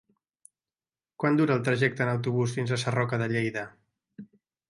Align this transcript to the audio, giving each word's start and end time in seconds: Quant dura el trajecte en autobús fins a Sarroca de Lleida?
Quant 1.23 1.35
dura 1.41 1.57
el 1.59 1.67
trajecte 1.67 2.03
en 2.05 2.11
autobús 2.13 2.57
fins 2.59 2.73
a 2.73 2.79
Sarroca 2.85 3.19
de 3.23 3.27
Lleida? 3.35 3.67